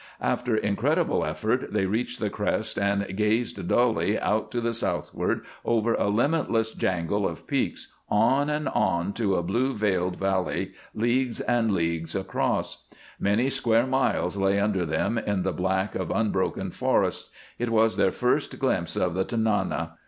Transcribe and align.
After 0.23 0.57
incredible 0.57 1.23
effort 1.23 1.71
they 1.73 1.85
reached 1.85 2.19
the 2.19 2.31
crest 2.31 2.79
and 2.79 3.05
gazed 3.15 3.67
dully 3.67 4.19
out 4.19 4.49
to 4.49 4.59
the 4.59 4.73
southward 4.73 5.45
over 5.63 5.93
a 5.93 6.07
limitless 6.09 6.71
jangle 6.71 7.27
of 7.27 7.45
peaks, 7.45 7.93
on, 8.09 8.49
on, 8.49 9.13
to 9.13 9.35
a 9.35 9.43
blue 9.43 9.75
veiled 9.75 10.15
valley 10.15 10.71
leagues 10.95 11.39
and 11.41 11.71
leagues 11.71 12.15
across. 12.15 12.87
Many 13.19 13.51
square 13.51 13.85
miles 13.85 14.37
lay 14.37 14.59
under 14.59 14.87
them 14.87 15.19
in 15.19 15.43
the 15.43 15.53
black 15.53 15.93
of 15.93 16.09
unbroken 16.09 16.71
forests. 16.71 17.29
It 17.59 17.69
was 17.69 17.95
their 17.95 18.09
first 18.11 18.57
glimpse 18.57 18.95
of 18.95 19.13
the 19.13 19.23
Tanana. 19.23 19.97